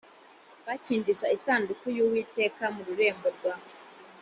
bacyinjiza 0.65 1.25
isanduku 1.37 1.85
y 1.97 1.99
uwiteka 2.05 2.63
mu 2.75 2.81
rurembo 2.87 3.27
rwa 3.35 3.55